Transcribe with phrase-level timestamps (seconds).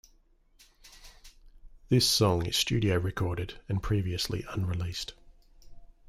[1.89, 5.13] This song is studio-recorded and previously unreleased.